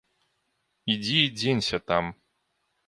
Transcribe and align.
Ідзі 0.93 1.19
і 1.27 1.31
дзенься 1.37 1.77
там. 1.93 2.13